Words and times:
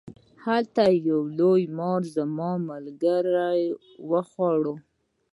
هلته 0.45 0.83
یو 1.09 1.19
لوی 1.39 1.63
مار 1.77 2.01
زما 2.15 2.51
ملګری 2.69 3.61
و 4.09 4.11
خوړ. 4.29 4.63